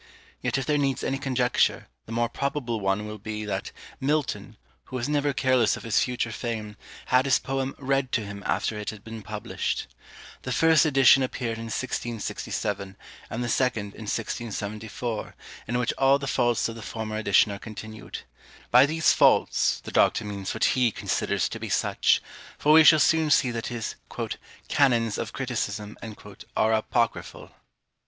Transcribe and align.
Yet 0.41 0.57
if 0.57 0.65
there 0.65 0.79
needs 0.79 1.03
any 1.03 1.19
conjecture, 1.19 1.87
the 2.07 2.11
more 2.11 2.27
probable 2.27 2.79
one 2.79 3.05
will 3.05 3.19
be, 3.19 3.45
that 3.45 3.71
Milton, 3.99 4.57
who 4.85 4.95
was 4.95 5.07
never 5.07 5.31
careless 5.31 5.77
of 5.77 5.83
his 5.83 5.99
future 5.99 6.31
fame, 6.31 6.75
had 7.13 7.25
his 7.25 7.37
poem 7.37 7.75
read 7.77 8.11
to 8.13 8.25
him 8.25 8.41
after 8.47 8.79
it 8.79 8.89
had 8.89 9.03
been 9.03 9.21
published. 9.21 9.85
The 10.41 10.51
first 10.51 10.85
edition 10.87 11.21
appeared 11.21 11.59
in 11.59 11.65
1667, 11.65 12.97
and 13.29 13.43
the 13.43 13.47
second 13.47 13.93
in 13.93 14.05
1674, 14.09 15.35
in 15.67 15.77
which 15.77 15.93
all 15.99 16.17
the 16.17 16.25
faults 16.25 16.67
of 16.67 16.73
the 16.75 16.81
former 16.81 17.15
edition 17.17 17.51
are 17.51 17.59
continued. 17.59 18.21
By 18.71 18.87
these 18.87 19.13
faults, 19.13 19.81
the 19.83 19.91
Doctor 19.91 20.25
means 20.25 20.55
what 20.55 20.63
he 20.73 20.89
considers 20.91 21.47
to 21.49 21.59
be 21.59 21.69
such: 21.69 22.23
for 22.57 22.71
we 22.73 22.83
shall 22.83 22.97
soon 22.97 23.29
see 23.29 23.51
that 23.51 23.67
his 23.67 23.93
"Canons 24.67 25.19
of 25.19 25.31
Criticism" 25.31 25.95
are 26.57 26.73
apocryphal. 26.73 27.51